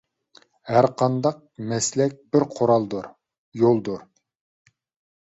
[0.75, 1.37] ھەرقانداق
[1.73, 3.13] مەسلەك بىر قورالدۇر،
[3.65, 4.07] يولدۇر.